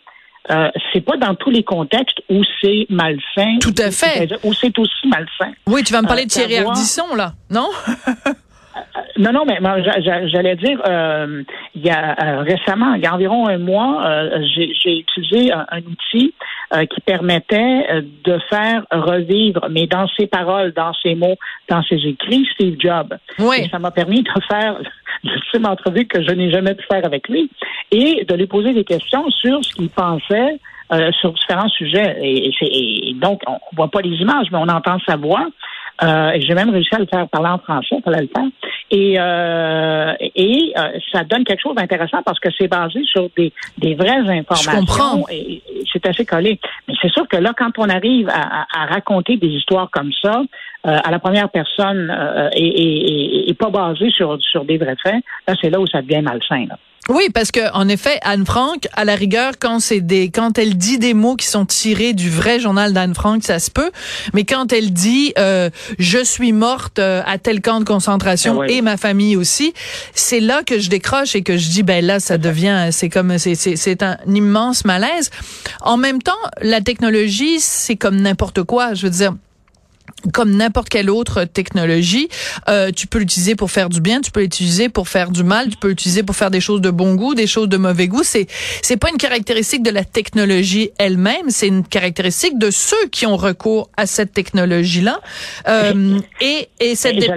euh, 0.52 0.70
c'est 0.92 1.02
pas 1.02 1.18
dans 1.18 1.36
tous 1.36 1.50
les 1.50 1.64
contextes 1.64 2.22
où 2.30 2.42
c'est 2.62 2.86
malsain. 2.90 3.58
Tout 3.62 3.76
à 3.78 3.92
fait. 3.92 4.30
Où 4.44 4.54
c'est 4.54 4.78
aussi 4.78 5.08
malsain. 5.08 5.54
Oui, 5.68 5.84
tu 5.84 5.94
vas 5.94 6.02
me 6.02 6.08
parler 6.08 6.26
de 6.26 6.32
euh, 6.32 6.46
Thierry 6.46 6.58
Ardisson, 6.58 7.16
là, 7.16 7.34
non? 7.50 7.70
Euh, 8.76 9.02
non, 9.20 9.32
non, 9.32 9.46
mais 9.46 9.60
j'allais 10.02 10.56
dire, 10.56 10.82
euh, 10.88 11.44
il 11.76 11.86
y 11.86 11.92
a 11.92 12.42
récemment, 12.42 12.96
il 12.96 13.04
y 13.04 13.06
a 13.06 13.14
environ 13.14 13.48
un 13.48 13.60
mois, 13.60 14.04
j'ai 14.56 14.98
utilisé 14.98 15.52
un, 15.52 15.78
outil 15.78 16.34
qui 16.90 17.02
permettait 17.02 18.02
de 18.24 18.40
faire 18.50 18.84
revivre, 18.92 19.68
mais 19.70 19.86
dans 19.86 20.08
ses 20.18 20.26
paroles, 20.26 20.74
dans 20.74 20.92
ses 21.04 21.14
mots, 21.14 21.36
dans 21.70 21.84
ses 21.84 21.98
écrits, 21.98 22.48
Steve 22.56 22.78
Jobs. 22.80 23.16
Oui. 23.38 23.58
Et 23.60 23.70
ça 23.70 23.78
m'a 23.78 23.92
permis 23.92 24.24
de 24.24 24.30
faire 24.50 24.80
l'ultime 25.24 25.66
entrevue 25.66 26.06
que 26.06 26.22
je 26.22 26.32
n'ai 26.34 26.52
jamais 26.52 26.76
pu 26.76 26.86
faire 26.92 27.06
avec 27.06 27.28
lui 27.30 27.50
et 27.92 28.26
de 28.26 28.36
lui 28.36 28.48
poser 28.48 28.74
des 28.74 28.84
questions 28.84 29.30
sur 29.30 29.64
ce 29.64 29.74
qu'il 29.74 29.90
pensait 29.90 30.60
euh, 30.92 31.12
sur 31.20 31.34
différents 31.34 31.70
sujets. 31.70 32.18
Et, 32.22 33.14
donc, 33.16 33.42
on 33.48 33.58
voit 33.76 33.90
pas 33.90 34.02
les 34.02 34.16
images, 34.18 34.48
mais 34.52 34.58
on 34.60 34.68
entend 34.68 34.98
sa 35.08 35.16
voix. 35.16 35.48
Euh, 36.02 36.32
j'ai 36.40 36.56
même 36.56 36.72
réussi 36.72 36.94
à 36.96 37.00
le 37.00 37.06
faire 37.06 37.28
parler 37.30 37.50
en 37.50 37.60
français, 37.60 37.96
fallait 38.04 38.22
le 38.22 38.30
faire. 38.36 38.50
Et, 38.92 39.16
euh, 39.18 40.14
et 40.20 40.74
euh, 40.76 41.00
ça 41.12 41.24
donne 41.24 41.44
quelque 41.44 41.62
chose 41.62 41.76
d'intéressant 41.76 42.22
parce 42.26 42.40
que 42.40 42.50
c'est 42.58 42.68
basé 42.68 43.02
sur 43.06 43.30
des, 43.38 43.54
des 43.78 43.94
vraies 43.94 44.10
informations. 44.10 44.72
Je 44.72 44.78
comprends. 44.78 45.24
Et, 45.32 45.62
c'est 45.92 46.06
assez 46.08 46.26
collé. 46.26 46.60
Mais 46.88 46.96
c'est 47.02 47.12
sûr 47.12 47.28
que 47.28 47.38
là, 47.38 47.54
quand 47.56 47.72
on 47.78 47.90
arrive 47.90 48.28
à, 48.30 48.66
à 48.74 48.86
raconter 48.88 49.38
des 49.38 49.48
histoires 49.48 49.90
comme 49.92 50.12
ça, 50.22 50.42
euh, 50.86 51.00
à 51.04 51.12
la 51.12 51.20
première 51.20 51.50
personne 51.50 52.10
euh, 52.10 52.50
et, 52.54 52.66
et, 52.66 53.50
et, 53.50 53.54
pas 53.54 53.70
basé 53.70 54.10
sur, 54.12 54.38
sur 54.42 54.66
des 54.66 54.78
vrais 54.78 54.98
faits, 55.02 55.24
là, 55.48 55.56
c'est 55.62 55.70
là 55.70 55.80
où 55.80 55.88
ça 55.88 56.02
devient 56.02 56.22
malsain. 56.22 56.66
Là. 56.68 56.78
Oui, 57.10 57.28
parce 57.34 57.52
que 57.52 57.60
en 57.74 57.90
effet, 57.90 58.18
Anne 58.22 58.46
Frank, 58.46 58.88
à 58.94 59.04
la 59.04 59.16
rigueur, 59.16 59.54
quand 59.60 59.80
c'est 59.80 60.00
des, 60.00 60.30
quand 60.30 60.58
elle 60.58 60.78
dit 60.78 61.00
des 61.00 61.14
mots 61.14 61.36
qui 61.36 61.48
sont 61.48 61.66
tirés 61.66 62.14
du 62.14 62.30
vrai 62.30 62.62
journal 62.62 62.94
d'Anne 62.94 63.14
Frank, 63.14 63.44
ça 63.44 63.60
se 63.60 63.70
peut. 63.70 63.92
Mais 64.34 64.46
quand 64.46 64.72
elle 64.72 64.94
dit 64.94 65.34
euh, 65.38 65.70
je 66.00 66.24
suis 66.24 66.54
morte 66.54 67.00
euh, 67.00 67.22
à 67.26 67.38
tel 67.38 67.62
camp 67.62 67.82
de 67.82 67.86
concentration 67.86 68.62
ah 68.62 68.68
et 68.70 68.82
ma 68.82 68.96
famille 68.96 69.36
aussi, 69.36 69.74
c'est 70.14 70.40
là 70.40 70.64
que 70.64 70.80
je 70.80 70.90
décroche 70.90 71.36
et 71.36 71.44
que 71.44 71.58
je 71.58 71.70
dis 71.70 71.84
ben 71.84 72.06
là, 72.06 72.22
ça 72.22 72.38
devient, 72.38 72.88
c'est 72.92 73.10
comme, 73.10 73.38
c'est 73.38 73.56
c'est 73.56 74.02
un 74.02 74.16
immense 74.26 74.86
malaise. 74.86 75.30
En 75.82 75.98
même 75.98 76.22
temps, 76.22 76.32
la 76.62 76.80
technologie, 76.80 77.60
c'est 77.60 77.98
comme 77.98 78.16
n'importe 78.16 78.64
quoi. 78.64 78.94
Je 78.94 79.08
veux 79.08 79.12
dire 79.12 79.34
comme 80.32 80.52
n'importe 80.52 80.90
quelle 80.90 81.10
autre 81.10 81.44
technologie, 81.46 82.30
euh, 82.70 82.92
tu 82.92 83.08
peux 83.08 83.20
l'utiliser 83.20 83.56
pour 83.56 83.72
faire 83.72 83.90
du 83.90 84.02
bien, 84.02 84.22
tu 84.22 84.32
peux 84.32 84.42
l'utiliser 84.42 84.90
pour 84.90 85.08
faire 85.08 85.32
du 85.32 85.44
mal, 85.44 85.70
tu 85.70 85.78
peux 85.78 85.90
l'utiliser 85.90 86.24
pour 86.24 86.36
faire 86.36 86.52
des 86.52 86.62
choses 86.62 86.82
de 86.82 86.92
bon 86.92 87.16
goût, 87.16 87.36
des 87.36 87.48
choses 87.48 87.70
de 87.70 87.78
mauvais 87.78 88.08
goût. 88.08 88.24
C'est 88.24 88.48
c'est 88.82 88.98
pas 88.98 89.10
une 89.10 89.18
caractéristique 89.18 89.84
de 89.84 89.92
la 89.92 90.04
technologie 90.04 90.92
elle-même, 90.98 91.50
c'est 91.50 91.68
une 91.68 91.86
caractéristique 91.86 92.58
de 92.58 92.70
ceux 92.72 93.08
qui 93.12 93.26
ont 93.26 93.38
recours 93.38 93.90
à 93.98 94.06
cette 94.06 94.34
technologie-là. 94.34 95.20
Euh, 95.68 96.20
et 96.42 96.70
et 96.80 96.96
cette 96.96 97.16
et, 97.16 97.30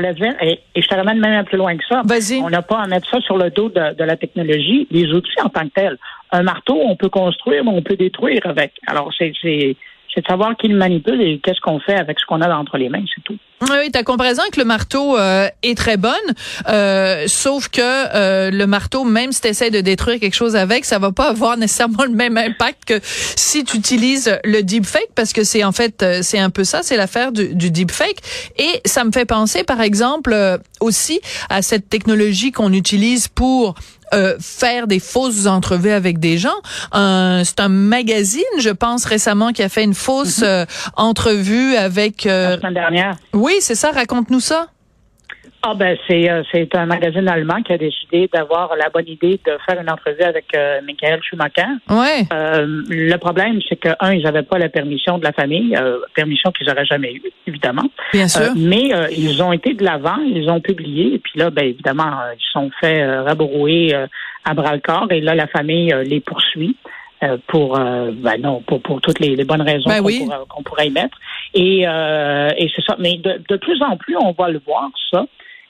et, 0.42 0.60
et, 0.74 0.82
je 0.82 0.88
te 0.88 0.94
ramène 0.94 1.18
même 1.18 1.32
un 1.32 1.44
peu 1.44 1.50
plus 1.50 1.58
loin 1.58 1.76
que 1.76 1.84
ça. 1.88 2.02
Vas-y. 2.04 2.40
On 2.42 2.50
n'a 2.50 2.62
pas 2.62 2.80
à 2.80 2.86
mettre 2.86 3.08
ça 3.08 3.20
sur 3.20 3.36
le 3.36 3.50
dos 3.50 3.68
de, 3.68 3.94
de 3.94 4.04
la 4.04 4.16
technologie, 4.16 4.86
les 4.90 5.12
outils 5.12 5.40
en 5.42 5.48
tant 5.48 5.62
que 5.62 5.72
tels. 5.74 5.98
Un 6.32 6.42
marteau, 6.42 6.74
on 6.74 6.96
peut 6.96 7.08
construire, 7.08 7.64
mais 7.64 7.70
on 7.70 7.82
peut 7.82 7.96
détruire 7.96 8.40
avec. 8.44 8.72
Alors 8.86 9.12
c'est 9.16 9.32
c'est 10.16 10.22
de 10.22 10.26
savoir 10.26 10.56
qui 10.56 10.68
le 10.68 10.76
manipule 10.76 11.20
et 11.20 11.38
qu'est-ce 11.38 11.60
qu'on 11.60 11.78
fait 11.78 11.94
avec 11.94 12.18
ce 12.18 12.24
qu'on 12.24 12.40
a 12.40 12.56
entre 12.56 12.78
les 12.78 12.88
mains, 12.88 13.04
c'est 13.14 13.22
tout. 13.22 13.36
Oui, 13.62 13.90
ta 13.90 14.02
comparaison 14.02 14.42
avec 14.42 14.58
le 14.58 14.64
marteau 14.64 15.16
euh, 15.16 15.48
est 15.62 15.78
très 15.78 15.96
bonne, 15.96 16.12
euh, 16.68 17.24
sauf 17.26 17.68
que 17.68 17.80
euh, 17.80 18.50
le 18.50 18.66
marteau, 18.66 19.04
même 19.04 19.32
si 19.32 19.40
tu 19.40 19.48
essaies 19.48 19.70
de 19.70 19.80
détruire 19.80 20.20
quelque 20.20 20.34
chose 20.34 20.56
avec, 20.56 20.84
ça 20.84 20.98
va 20.98 21.10
pas 21.10 21.30
avoir 21.30 21.56
nécessairement 21.56 22.04
le 22.04 22.10
même 22.10 22.36
impact 22.36 22.84
que 22.84 23.00
si 23.02 23.64
tu 23.64 23.78
utilises 23.78 24.38
le 24.44 24.60
deepfake, 24.60 25.08
parce 25.14 25.32
que 25.32 25.42
c'est 25.42 25.64
en 25.64 25.72
fait, 25.72 26.04
c'est 26.20 26.38
un 26.38 26.50
peu 26.50 26.64
ça, 26.64 26.82
c'est 26.82 26.98
l'affaire 26.98 27.32
du, 27.32 27.54
du 27.54 27.70
deepfake. 27.70 28.18
Et 28.58 28.82
ça 28.84 29.04
me 29.04 29.10
fait 29.10 29.24
penser, 29.24 29.64
par 29.64 29.80
exemple, 29.80 30.36
aussi 30.80 31.20
à 31.48 31.62
cette 31.62 31.88
technologie 31.88 32.52
qu'on 32.52 32.74
utilise 32.74 33.28
pour 33.28 33.74
euh, 34.14 34.36
faire 34.40 34.86
des 34.86 35.00
fausses 35.00 35.46
entrevues 35.46 35.90
avec 35.90 36.20
des 36.20 36.38
gens. 36.38 36.54
c'est 36.92 37.60
un 37.60 37.68
magazine, 37.68 38.44
je 38.60 38.70
pense 38.70 39.04
récemment, 39.04 39.50
qui 39.50 39.64
a 39.64 39.68
fait 39.68 39.82
une 39.82 39.94
fausse 39.94 40.38
mm-hmm. 40.38 40.44
euh, 40.44 40.64
entrevue 40.96 41.74
avec. 41.74 42.24
Euh, 42.24 42.50
la 42.50 42.56
semaine 42.58 42.74
dernière. 42.74 43.16
Oui, 43.32 43.45
c'est 43.60 43.74
ça. 43.74 43.90
Raconte-nous 43.90 44.40
ça. 44.40 44.68
Ah 45.68 45.74
ben 45.74 45.96
c'est 46.06 46.30
euh, 46.30 46.44
c'est 46.52 46.72
un 46.76 46.86
magazine 46.86 47.28
allemand 47.28 47.60
qui 47.62 47.72
a 47.72 47.78
décidé 47.78 48.28
d'avoir 48.32 48.76
la 48.76 48.88
bonne 48.88 49.08
idée 49.08 49.40
de 49.44 49.58
faire 49.66 49.80
une 49.80 49.90
entrevue 49.90 50.22
avec 50.22 50.44
euh, 50.54 50.80
Michael 50.86 51.20
Schumacher. 51.24 51.66
Ouais. 51.90 52.24
Euh, 52.32 52.82
le 52.88 53.16
problème 53.16 53.58
c'est 53.68 53.74
que 53.74 53.88
un 53.98 54.12
ils 54.12 54.22
n'avaient 54.22 54.44
pas 54.44 54.58
la 54.58 54.68
permission 54.68 55.18
de 55.18 55.24
la 55.24 55.32
famille, 55.32 55.76
permission 56.14 56.52
qu'ils 56.52 56.70
auraient 56.70 56.86
jamais 56.86 57.14
eue 57.14 57.22
évidemment. 57.48 57.90
Bien 58.12 58.28
sûr. 58.28 58.52
mais 58.56 58.90
ils 59.10 59.42
ont 59.42 59.52
été 59.52 59.74
de 59.74 59.82
l'avant, 59.82 60.18
ils 60.18 60.48
ont 60.48 60.60
publié 60.60 61.14
et 61.14 61.18
puis 61.18 61.32
là 61.36 61.50
ben 61.50 61.64
évidemment 61.64 62.12
ils 62.32 62.52
sont 62.52 62.70
fait 62.80 63.04
rabrouer 63.22 63.92
à 64.44 64.54
bras 64.54 64.74
le 64.74 64.80
corps 64.80 65.10
et 65.10 65.20
là 65.20 65.34
la 65.34 65.48
famille 65.48 65.92
les 66.04 66.20
poursuit. 66.20 66.76
pour 67.48 67.76
ben 67.76 68.36
non 68.40 68.60
pour 68.60 68.80
pour 68.82 69.00
toutes 69.00 69.18
les, 69.18 69.42
bonnes 69.44 69.62
raisons 69.62 69.88
ben 69.88 70.00
qu'on 70.48 70.62
pourrait, 70.62 70.86
y 70.86 70.90
mettre 70.92 71.18
et 71.56 71.80
et 71.82 72.70
c'est 72.74 72.84
ça 72.86 72.96
mais 72.98 73.16
de, 73.16 73.42
de 73.48 73.56
plus 73.56 73.82
en 73.82 73.96
plus 73.96 74.16
on 74.16 74.32
va 74.32 74.48
le 74.48 74.60
voir 74.64 74.90
ça 75.10 75.26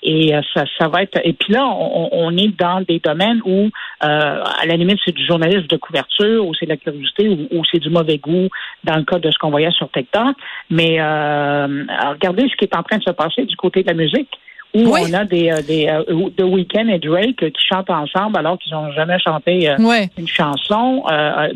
et 0.06 0.34
euh, 0.34 0.40
ça, 0.54 0.64
ça 0.78 0.88
va 0.88 1.02
être. 1.02 1.18
Et 1.24 1.32
puis 1.32 1.52
là, 1.52 1.66
on, 1.66 2.08
on 2.12 2.36
est 2.36 2.56
dans 2.56 2.80
des 2.82 3.00
domaines 3.00 3.40
où, 3.44 3.64
euh, 3.64 3.68
à 4.00 4.64
la 4.66 4.76
limite, 4.76 4.98
c'est 5.04 5.14
du 5.14 5.26
journalisme 5.26 5.66
de 5.66 5.76
couverture, 5.76 6.46
ou 6.46 6.54
c'est 6.54 6.66
de 6.66 6.70
la 6.70 6.76
curiosité, 6.76 7.28
ou, 7.28 7.62
c'est 7.70 7.80
du 7.80 7.90
mauvais 7.90 8.18
goût, 8.18 8.48
dans 8.84 8.96
le 8.96 9.02
cas 9.02 9.18
de 9.18 9.30
ce 9.30 9.38
qu'on 9.38 9.50
voyait 9.50 9.70
sur 9.72 9.90
TikTok. 9.90 10.36
Mais 10.70 11.00
euh, 11.00 11.84
regardez 12.12 12.48
ce 12.48 12.56
qui 12.56 12.64
est 12.64 12.76
en 12.76 12.84
train 12.84 12.98
de 12.98 13.02
se 13.02 13.10
passer 13.10 13.44
du 13.44 13.56
côté 13.56 13.82
de 13.82 13.88
la 13.88 13.94
musique 13.94 14.30
où 14.76 14.94
on 14.94 15.12
a 15.14 15.24
des, 15.24 15.50
euh, 15.50 15.62
des 15.62 15.88
euh, 15.88 16.30
The 16.36 16.42
Weeknd 16.42 16.88
et 16.88 16.98
Drake 16.98 17.36
qui 17.36 17.66
chantent 17.66 17.90
ensemble 17.90 18.38
alors 18.38 18.58
qu'ils 18.58 18.72
n'ont 18.72 18.92
jamais 18.92 19.18
chanté 19.18 19.70
euh, 19.70 19.76
une 20.18 20.28
chanson. 20.28 21.04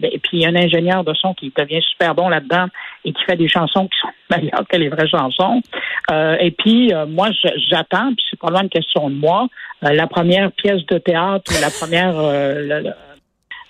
et 0.02 0.18
puis 0.18 0.38
il 0.38 0.40
y 0.40 0.46
a 0.46 0.48
un 0.48 0.56
ingénieur 0.56 1.04
de 1.04 1.12
son 1.14 1.34
qui 1.34 1.52
devient 1.56 1.82
super 1.82 2.14
bon 2.14 2.28
là-dedans 2.28 2.66
et 3.04 3.12
qui 3.12 3.22
fait 3.24 3.36
des 3.36 3.48
chansons 3.48 3.88
qui 3.88 3.98
sont 4.00 4.36
meilleures 4.36 4.66
que 4.68 4.76
les 4.76 4.88
vraies 4.88 5.08
chansons. 5.08 5.62
et 6.10 6.50
puis 6.50 6.92
moi, 7.08 7.28
j'attends, 7.70 8.12
puis 8.14 8.24
c'est 8.30 8.38
probablement 8.38 8.64
une 8.64 8.70
question 8.70 9.10
de 9.10 9.14
moi, 9.14 9.48
la 9.82 10.06
première 10.06 10.52
pièce 10.52 10.84
de 10.86 10.98
théâtre, 10.98 11.52
la 11.60 11.70
première 11.70 12.14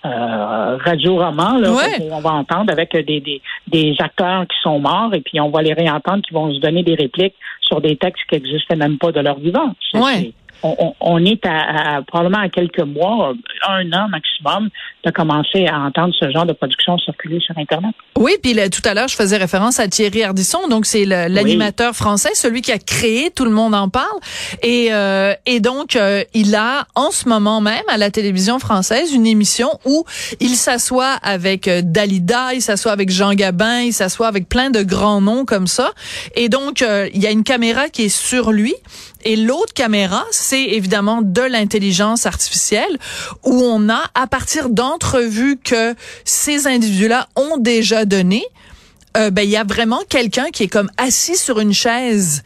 euh, 0.03 0.77
radio-roman 0.77 1.59
là, 1.59 1.75
on 2.09 2.21
va 2.21 2.31
entendre 2.31 2.71
avec 2.71 2.91
des, 2.91 3.19
des, 3.19 3.39
des, 3.67 3.95
acteurs 3.99 4.47
qui 4.47 4.57
sont 4.63 4.79
morts 4.79 5.13
et 5.13 5.21
puis 5.21 5.39
on 5.39 5.51
va 5.51 5.61
les 5.61 5.73
réentendre 5.73 6.23
qui 6.23 6.33
vont 6.33 6.51
se 6.51 6.59
donner 6.59 6.81
des 6.81 6.95
répliques 6.95 7.35
sur 7.61 7.81
des 7.81 7.97
textes 7.97 8.23
qui 8.27 8.35
n'existaient 8.35 8.75
même 8.75 8.97
pas 8.97 9.11
de 9.11 9.19
leur 9.19 9.37
vivant. 9.37 9.75
Ouais 9.93 10.33
on, 10.63 11.25
est 11.25 11.45
à, 11.45 12.01
probablement 12.05 12.43
à 12.43 12.49
quelques 12.49 12.81
mois, 12.81 13.33
un 13.67 13.91
an 13.93 14.07
maximum, 14.09 14.69
de 15.03 15.11
commencer 15.11 15.65
à 15.67 15.79
entendre 15.79 16.13
ce 16.19 16.29
genre 16.29 16.45
de 16.45 16.53
production 16.53 16.97
circuler 16.97 17.39
sur 17.39 17.57
Internet. 17.57 17.95
Oui, 18.17 18.33
puis 18.41 18.53
tout 18.69 18.81
à 18.85 18.93
l'heure, 18.93 19.07
je 19.07 19.15
faisais 19.15 19.37
référence 19.37 19.79
à 19.79 19.87
Thierry 19.87 20.23
Ardisson, 20.23 20.67
donc 20.69 20.85
c'est 20.85 21.05
l'animateur 21.05 21.95
français, 21.95 22.29
celui 22.35 22.61
qui 22.61 22.71
a 22.71 22.77
créé 22.77 23.31
Tout 23.31 23.45
le 23.45 23.51
monde 23.51 23.73
en 23.73 23.89
parle. 23.89 24.19
Et, 24.61 24.89
euh, 24.91 25.33
et 25.45 25.59
donc, 25.59 25.95
euh, 25.95 26.23
il 26.33 26.55
a 26.55 26.85
en 26.95 27.11
ce 27.11 27.27
moment 27.27 27.61
même 27.61 27.83
à 27.87 27.97
la 27.97 28.11
télévision 28.11 28.59
française 28.59 29.13
une 29.13 29.25
émission 29.25 29.69
où 29.85 30.05
il 30.39 30.55
s'assoit 30.55 31.13
avec 31.23 31.67
euh, 31.67 31.81
Dalida, 31.83 32.53
il 32.53 32.61
s'assoit 32.61 32.91
avec 32.91 33.09
Jean 33.09 33.33
Gabin, 33.33 33.81
il 33.81 33.93
s'assoit 33.93 34.27
avec 34.27 34.47
plein 34.47 34.69
de 34.69 34.83
grands 34.83 35.21
noms 35.21 35.45
comme 35.45 35.67
ça. 35.67 35.91
Et 36.35 36.49
donc, 36.49 36.81
il 36.81 37.21
y 37.21 37.27
a 37.27 37.31
une 37.31 37.43
caméra 37.43 37.89
qui 37.89 38.03
est 38.03 38.09
sur 38.09 38.51
lui. 38.51 38.75
Et 39.23 39.35
l'autre 39.35 39.73
caméra, 39.73 40.25
c'est 40.31 40.63
évidemment 40.63 41.21
de 41.21 41.41
l'intelligence 41.41 42.25
artificielle 42.25 42.97
où 43.43 43.53
on 43.53 43.89
a, 43.89 44.03
à 44.15 44.27
partir 44.27 44.69
d'entrevues 44.69 45.57
que 45.57 45.95
ces 46.25 46.67
individus-là 46.67 47.27
ont 47.35 47.57
déjà 47.57 48.05
données, 48.05 48.45
euh, 49.17 49.29
ben 49.29 49.43
il 49.43 49.49
y 49.49 49.57
a 49.57 49.63
vraiment 49.63 50.01
quelqu'un 50.07 50.49
qui 50.51 50.63
est 50.63 50.67
comme 50.67 50.89
assis 50.97 51.35
sur 51.35 51.59
une 51.59 51.73
chaise 51.73 52.43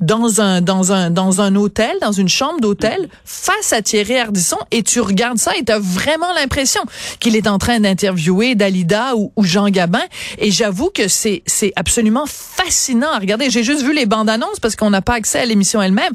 dans 0.00 0.40
un 0.40 0.60
dans 0.60 0.92
un 0.92 1.10
dans 1.10 1.40
un 1.40 1.54
hôtel, 1.56 1.96
dans 2.00 2.12
une 2.12 2.28
chambre 2.28 2.60
d'hôtel, 2.60 3.08
face 3.24 3.72
à 3.72 3.82
Thierry 3.82 4.18
Ardisson, 4.18 4.58
et 4.70 4.82
tu 4.82 5.00
regardes 5.00 5.38
ça 5.38 5.52
et 5.56 5.64
tu 5.64 5.72
as 5.72 5.78
vraiment 5.78 6.32
l'impression 6.34 6.82
qu'il 7.20 7.36
est 7.36 7.46
en 7.46 7.58
train 7.58 7.80
d'interviewer 7.80 8.54
Dalida 8.54 9.14
ou, 9.16 9.32
Jean 9.38 9.68
Gabin. 9.68 10.02
Et 10.38 10.50
j'avoue 10.50 10.90
que 10.90 11.08
c'est 11.08 11.42
c'est 11.46 11.72
absolument 11.76 12.26
fascinant 12.26 13.12
à 13.12 13.18
regarder. 13.18 13.50
J'ai 13.50 13.62
juste 13.62 13.82
vu 13.82 13.94
les 13.94 14.06
bandes 14.06 14.28
annonces 14.28 14.60
parce 14.60 14.76
qu'on 14.76 14.90
n'a 14.90 15.02
pas 15.02 15.14
accès 15.14 15.40
à 15.40 15.44
l'émission 15.44 15.80
elle-même, 15.80 16.12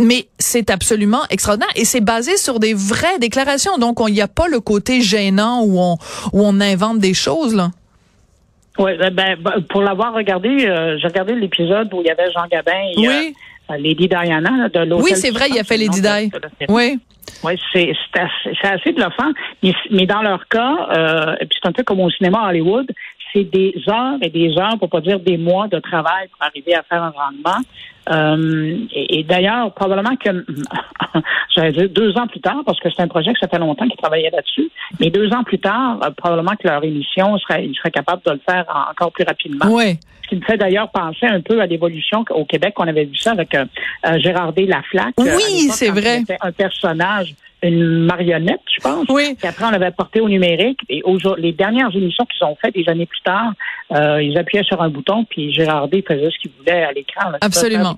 mais 0.00 0.28
c'est 0.38 0.70
absolument 0.70 1.22
extraordinaire 1.30 1.72
et 1.76 1.84
c'est 1.84 2.00
basé 2.00 2.36
sur 2.36 2.60
des 2.60 2.74
vraies 2.74 3.18
déclarations. 3.18 3.78
Donc 3.78 3.98
il 4.08 4.14
n'y 4.14 4.20
a 4.20 4.28
pas 4.28 4.48
le 4.48 4.60
côté 4.60 5.00
gênant 5.00 5.62
où 5.62 5.78
on 5.78 5.96
où 6.32 6.42
on 6.42 6.60
invente 6.60 6.98
des 6.98 7.14
choses 7.14 7.54
là. 7.54 7.70
Oui, 8.78 8.92
ben, 8.96 9.12
ben, 9.12 9.36
pour 9.68 9.82
l'avoir 9.82 10.14
regardé, 10.14 10.66
euh, 10.66 10.96
j'ai 10.98 11.08
regardé 11.08 11.34
l'épisode 11.34 11.92
où 11.92 12.00
il 12.00 12.06
y 12.06 12.10
avait 12.10 12.30
Jean 12.32 12.46
Gabin 12.50 12.72
et 12.96 13.06
oui. 13.06 13.34
euh, 13.70 13.76
Lady 13.76 14.08
Diana 14.08 14.68
de 14.68 14.80
l'hôtel. 14.80 15.04
Oui, 15.04 15.10
c'est 15.14 15.30
vrai, 15.30 15.48
il 15.50 15.58
a 15.58 15.64
fait 15.64 15.76
Lady 15.76 16.00
Di. 16.00 16.30
Oui. 16.68 16.98
Oui, 17.44 17.52
c'est 17.72 17.92
assez, 18.14 18.56
assez 18.62 18.92
bluffant. 18.92 19.32
Mais, 19.62 19.74
mais 19.90 20.06
dans 20.06 20.22
leur 20.22 20.46
cas, 20.48 20.88
euh, 20.96 21.34
et 21.40 21.46
puis 21.46 21.58
c'est 21.60 21.68
un 21.68 21.72
peu 21.72 21.82
comme 21.82 22.00
au 22.00 22.10
cinéma 22.10 22.46
à 22.46 22.48
Hollywood, 22.48 22.90
c'est 23.32 23.44
des 23.44 23.74
heures 23.88 24.18
et 24.20 24.30
des 24.30 24.56
heures, 24.58 24.78
pour 24.78 24.88
pas 24.88 25.00
dire 25.00 25.20
des 25.20 25.36
mois 25.36 25.68
de 25.68 25.78
travail 25.78 26.28
pour 26.28 26.42
arriver 26.46 26.74
à 26.74 26.82
faire 26.82 27.02
un 27.02 27.10
rendement. 27.10 27.60
Euh, 28.10 28.78
et, 28.92 29.22
d'ailleurs, 29.24 29.72
probablement 29.72 30.16
que, 30.16 30.44
j'allais 31.54 31.72
dire 31.72 31.88
deux 31.90 32.16
ans 32.16 32.26
plus 32.26 32.40
tard, 32.40 32.62
parce 32.66 32.80
que 32.80 32.88
c'est 32.90 33.02
un 33.02 33.08
projet 33.08 33.32
que 33.32 33.38
ça 33.38 33.48
fait 33.48 33.58
longtemps 33.58 33.86
qu'ils 33.86 34.00
travaillaient 34.00 34.30
là-dessus, 34.30 34.70
mais 35.00 35.10
deux 35.10 35.32
ans 35.32 35.44
plus 35.44 35.58
tard, 35.58 36.00
euh, 36.04 36.10
probablement 36.10 36.56
que 36.56 36.66
leur 36.66 36.82
émission 36.84 37.36
serait, 37.38 37.66
ils 37.66 37.74
seraient 37.76 37.90
capables 37.90 38.22
de 38.24 38.32
le 38.32 38.40
faire 38.46 38.64
encore 38.90 39.12
plus 39.12 39.24
rapidement. 39.24 39.66
Oui. 39.68 39.98
Ce 40.24 40.28
qui 40.28 40.36
me 40.36 40.42
fait 40.42 40.56
d'ailleurs 40.56 40.90
penser 40.90 41.26
un 41.26 41.40
peu 41.40 41.60
à 41.60 41.66
l'évolution 41.66 42.24
au 42.30 42.44
Québec, 42.44 42.74
qu'on 42.74 42.88
avait 42.88 43.04
vu 43.04 43.16
ça 43.16 43.32
avec 43.32 43.54
euh, 43.54 43.64
Gérard 44.18 44.52
D. 44.52 44.66
Laflaque. 44.66 45.14
Oui, 45.18 45.68
c'est 45.70 45.90
vrai. 45.90 46.20
C'était 46.20 46.38
un 46.40 46.52
personnage 46.52 47.34
une 47.62 48.04
marionnette, 48.04 48.60
je 48.76 48.82
pense. 48.82 49.06
Oui. 49.08 49.34
Puis 49.38 49.48
après, 49.48 49.64
on 49.64 49.70
l'avait 49.70 49.90
porté 49.90 50.20
au 50.20 50.28
numérique. 50.28 50.80
Et 50.88 51.02
les 51.38 51.52
dernières 51.52 51.94
émissions 51.94 52.24
qu'ils 52.26 52.46
ont 52.46 52.56
faites 52.60 52.74
des 52.74 52.88
années 52.88 53.06
plus 53.06 53.20
tard, 53.22 53.52
euh, 53.92 54.22
ils 54.22 54.36
appuyaient 54.38 54.64
sur 54.64 54.82
un 54.82 54.88
bouton, 54.88 55.24
puis 55.24 55.52
Gérard 55.52 55.88
D 55.88 56.04
faisait 56.06 56.30
ce 56.30 56.38
qu'il 56.38 56.50
voulait 56.58 56.82
à 56.82 56.92
l'écran. 56.92 57.30
Absolument. 57.40 57.96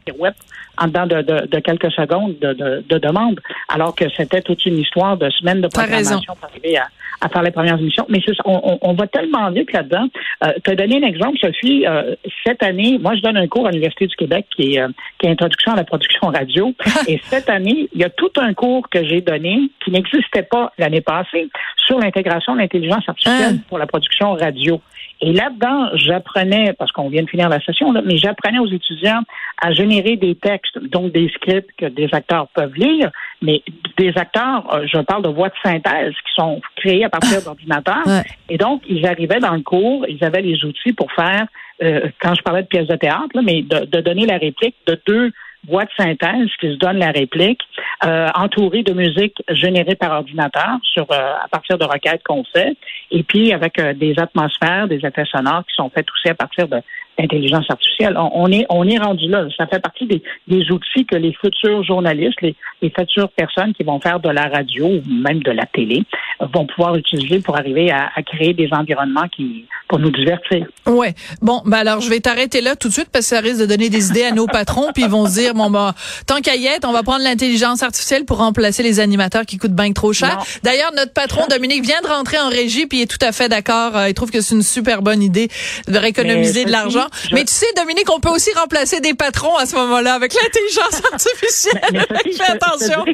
En 0.79 0.87
dedans 0.87 1.07
de, 1.07 1.23
de, 1.23 1.59
quelques 1.61 1.91
secondes 1.93 2.39
de, 2.41 2.53
de, 2.89 2.99
demande, 2.99 3.41
alors 3.69 3.95
que 3.95 4.05
c'était 4.17 4.43
toute 4.43 4.65
une 4.67 4.79
histoire 4.79 5.17
de 5.17 5.31
semaines 5.31 5.61
de 5.61 5.69
programmation 5.69 6.35
pour 6.35 6.49
arriver 6.49 6.77
à, 6.79 6.89
à 7.21 7.29
faire 7.29 7.43
les 7.43 7.51
premières 7.51 7.79
émissions. 7.79 8.07
Mais 8.09 8.21
on, 8.45 8.79
on, 8.81 8.93
va 8.95 9.07
tellement 9.07 9.51
vite 9.51 9.73
là-dedans. 9.73 10.07
Euh, 10.45 10.53
te 10.63 10.73
donner 10.73 11.03
un 11.03 11.07
exemple, 11.07 11.39
Sophie. 11.39 11.87
Euh, 11.87 12.15
cette 12.45 12.63
année, 12.63 12.99
moi, 12.99 13.15
je 13.17 13.21
donne 13.21 13.37
un 13.37 13.47
cours 13.47 13.67
à 13.67 13.71
l'Université 13.71 14.07
du 14.07 14.17
Québec 14.17 14.47
qui 14.55 14.75
est, 14.75 14.81
euh, 14.81 14.89
qui 15.19 15.27
est 15.27 15.31
Introduction 15.31 15.73
à 15.73 15.77
la 15.77 15.85
production 15.85 16.29
radio. 16.29 16.75
et 17.09 17.21
cette 17.25 17.49
année, 17.49 17.89
il 17.93 18.01
y 18.01 18.05
a 18.05 18.11
tout 18.11 18.31
un 18.37 18.55
cours 18.55 18.89
que 18.89 19.05
j'ai 19.05 19.21
donné 19.21 19.71
qui 19.83 19.91
n'existait 19.91 20.43
pas 20.43 20.73
l'année 20.79 21.01
passée 21.01 21.49
sur 21.87 21.99
l'intégration 21.99 22.55
de 22.55 22.61
l'intelligence 22.61 23.09
artificielle 23.09 23.57
ah. 23.59 23.65
pour 23.69 23.79
la 23.79 23.87
production 23.87 24.35
radio. 24.35 24.81
Et 25.21 25.33
là-dedans, 25.33 25.91
j'apprenais, 25.95 26.73
parce 26.75 26.93
qu'on 26.93 27.09
vient 27.09 27.23
de 27.23 27.29
finir 27.29 27.49
la 27.49 27.61
session, 27.61 27.93
là, 27.93 28.03
mais 28.05 28.19
j'apprenais 28.19 28.59
aux 28.59 28.67
étudiants 28.67 29.23
à 29.63 29.73
générer 29.73 30.17
des 30.17 30.35
textes, 30.35 30.79
donc 30.79 31.13
des 31.13 31.29
scripts 31.29 31.71
que 31.79 31.87
des 31.87 32.09
acteurs 32.13 32.49
peuvent 32.49 32.75
lire, 32.75 33.11
mais 33.41 33.63
des 33.97 34.13
acteurs, 34.17 34.75
euh, 34.75 34.87
je 34.87 34.99
parle 34.99 35.23
de 35.23 35.29
voix 35.29 35.49
de 35.49 35.55
synthèse 35.63 36.13
qui 36.13 36.35
sont 36.37 36.61
créées 36.77 37.05
à 37.05 37.09
partir 37.09 37.39
ah. 37.41 37.45
d'ordinateurs. 37.45 38.05
Et 38.49 38.59
donc, 38.59 38.83
ils 38.89 39.07
arrivaient 39.07 39.41
dans 39.41 39.55
le 39.55 39.63
cours, 39.63 40.05
ils 40.09 40.23
avaient 40.25 40.43
les 40.43 40.65
outils 40.65 40.93
pour 40.93 41.11
faire, 41.13 41.47
euh, 41.83 42.09
quand 42.21 42.35
je 42.35 42.43
parlais 42.43 42.63
de 42.63 42.69
pièces 42.69 42.89
de 42.89 42.97
théâtre, 42.97 43.31
là, 43.35 43.43
mais 43.43 43.63
de, 43.63 43.87
de 43.87 44.01
donner 44.01 44.27
la 44.27 44.39
réplique 44.39 44.77
de 44.87 45.01
deux 45.07 45.33
de 45.67 45.91
synthèse 45.97 46.49
qui 46.61 46.73
se 46.73 46.77
donne 46.77 46.99
la 46.99 47.11
réplique, 47.11 47.61
euh, 48.05 48.29
entourée 48.35 48.83
de 48.83 48.93
musique 48.93 49.43
générée 49.51 49.95
par 49.95 50.13
ordinateur 50.13 50.79
sur 50.83 51.07
euh, 51.11 51.35
à 51.43 51.49
partir 51.49 51.79
de 51.79 51.85
requêtes 51.85 52.23
qu'on 52.25 52.45
fait, 52.45 52.77
et 53.11 53.23
puis 53.23 53.53
avec 53.53 53.79
euh, 53.79 53.95
des 53.95 54.15
atmosphères, 54.19 54.89
des 54.89 55.05
effets 55.05 55.25
sonores 55.25 55.65
qui 55.67 55.75
sont 55.75 55.91
faits 55.91 56.07
aussi 56.11 56.29
à 56.29 56.35
partir 56.35 56.69
de 56.69 56.81
intelligence 57.19 57.67
artificielle. 57.69 58.17
On, 58.17 58.51
est, 58.51 58.67
on 58.71 58.87
est 58.89 58.99
rendu 58.99 59.29
là. 59.29 59.47
Ça 59.57 59.67
fait 59.67 59.81
partie 59.81 60.07
des, 60.07 60.23
des 60.49 60.71
outils 60.71 61.07
que 61.07 61.17
les 61.17 61.33
futurs 61.33 61.85
journalistes, 61.85 62.41
les, 62.43 62.55
les, 62.83 62.91
futures 62.91 63.31
personnes 63.31 63.73
qui 63.75 63.85
vont 63.85 64.01
faire 64.01 64.21
de 64.21 64.31
la 64.31 64.49
radio 64.49 64.87
ou 64.87 65.03
même 65.07 65.43
de 65.43 65.51
la 65.51 65.67
télé 65.67 66.03
vont 66.41 66.67
pouvoir 66.67 66.97
utiliser 66.97 67.41
pour 67.41 67.57
arriver 67.57 67.91
à, 67.91 68.11
à 68.15 68.23
créer 68.23 68.53
des 68.53 68.69
environnements 68.73 69.29
qui 69.29 69.67
pour 69.89 69.99
nous 69.99 70.11
divertir. 70.11 70.67
Ouais. 70.87 71.15
Bon, 71.43 71.63
ben 71.67 71.79
alors 71.79 72.01
je 72.01 72.09
vais 72.09 72.21
t'arrêter 72.21 72.61
là 72.61 72.75
tout 72.75 72.89
de 72.89 72.93
suite 72.93 73.11
parce 73.13 73.27
que 73.27 73.37
ça 73.37 73.41
risque 73.41 73.61
de 73.61 73.67
donner 73.67 73.91
des 73.91 74.09
idées 74.09 74.25
à 74.25 74.33
nos 74.33 74.47
patrons 74.47 74.91
puis 74.95 75.05
ils 75.05 75.11
vont 75.11 75.27
se 75.27 75.35
dire 75.35 75.55
bon 75.55 75.71
bah 75.71 75.95
tant 76.27 76.41
qu'à 76.41 76.57
y 76.57 76.67
être, 76.67 76.89
on 76.89 76.93
va 76.93 77.03
prendre 77.03 77.23
l'intelligence 77.23 77.83
artificielle 77.83 78.25
pour 78.25 78.39
remplacer 78.39 78.83
les 78.83 79.01
animateurs 79.01 79.45
qui 79.45 79.59
coûtent 79.59 79.75
bien 79.75 79.93
trop 79.93 80.13
cher. 80.13 80.39
D'ailleurs, 80.63 80.93
notre 80.97 81.13
patron 81.13 81.43
Dominique 81.49 81.85
vient 81.85 82.01
de 82.03 82.09
rentrer 82.09 82.39
en 82.39 82.49
régie 82.49 82.87
puis 82.87 82.99
il 82.99 83.03
est 83.03 83.07
tout 83.07 83.25
à 83.25 83.33
fait 83.33 83.49
d'accord. 83.49 83.97
Euh, 83.97 84.09
il 84.09 84.15
trouve 84.15 84.31
que 84.31 84.41
c'est 84.41 84.55
une 84.55 84.63
super 84.63 85.03
bonne 85.03 85.23
idée 85.23 85.49
de 85.87 85.99
rééconomiser 85.99 86.65
de 86.65 86.71
l'argent 86.71 87.04
gens. 87.05 87.35
Mais 87.35 87.45
tu 87.45 87.53
sais, 87.53 87.67
Dominique, 87.77 88.11
on 88.13 88.21
peut 88.21 88.31
aussi 88.31 88.51
remplacer 88.55 89.01
des 89.01 89.15
patrons 89.15 89.57
à 89.57 89.67
ce 89.67 89.77
moment-là 89.77 90.15
avec 90.15 90.35
l'intelligence 90.35 91.03
artificielle. 91.13 92.07
Fais 92.37 92.53
attention. 92.53 93.05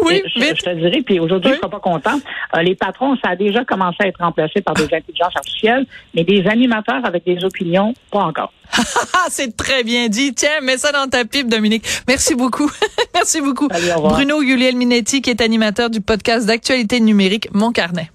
oui, 0.00 0.22
je, 0.34 0.40
je, 0.40 0.62
te 0.62 0.70
dirais, 0.74 1.02
puis 1.04 1.20
aujourd'hui, 1.20 1.50
je 1.50 1.56
ne 1.56 1.60
serai 1.60 1.70
pas 1.70 1.80
content. 1.80 2.20
Euh, 2.56 2.62
les 2.62 2.74
patrons, 2.74 3.16
ça 3.22 3.30
a 3.30 3.36
déjà 3.36 3.64
commencé 3.64 3.98
à 4.00 4.06
être 4.06 4.20
remplacé 4.20 4.60
par 4.60 4.74
des 4.74 4.84
intelligences 4.84 5.36
artificielles, 5.36 5.86
mais 6.14 6.24
des 6.24 6.46
animateurs 6.46 7.04
avec 7.04 7.24
des 7.24 7.44
opinions, 7.44 7.94
pas 8.10 8.20
encore. 8.20 8.52
C'est 9.28 9.56
très 9.56 9.84
bien 9.84 10.08
dit. 10.08 10.34
Tiens, 10.34 10.60
mets 10.62 10.78
ça 10.78 10.92
dans 10.92 11.08
ta 11.08 11.24
pipe, 11.24 11.48
Dominique. 11.48 11.84
Merci 12.08 12.34
beaucoup. 12.34 12.70
Merci 13.14 13.40
beaucoup. 13.40 13.68
Bruno 13.68 14.42
Yuliel 14.42 14.76
Minetti, 14.76 15.20
qui 15.22 15.30
est 15.30 15.40
animateur 15.40 15.90
du 15.90 16.00
podcast 16.00 16.46
d'actualité 16.46 17.00
numérique 17.00 17.48
Mon 17.52 17.72
Carnet. 17.72 18.10